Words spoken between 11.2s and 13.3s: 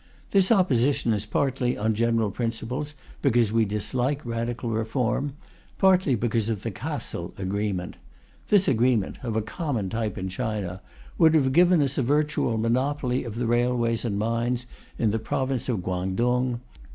have given us a virtual monopoly